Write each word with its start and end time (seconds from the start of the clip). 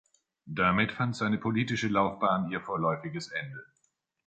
Damit 0.47 0.93
fand 0.93 1.15
seine 1.15 1.37
politische 1.37 1.87
Laufbahn 1.87 2.49
ihr 2.49 2.59
vorläufiges 2.59 3.27
Ende. 3.29 3.63